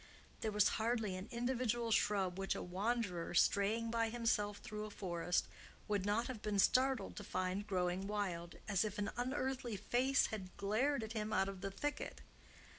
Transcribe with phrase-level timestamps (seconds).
[0.39, 5.47] There was hardly an individual shrub which a wanderer, straying by himself through a forest,
[5.87, 10.57] would not have been startled to find growing wild, as if an unearthly face had
[10.57, 12.21] glared at him out of the thicket.